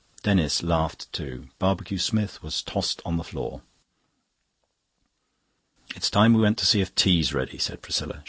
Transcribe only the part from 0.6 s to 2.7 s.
laughed too. Barbecue Smith was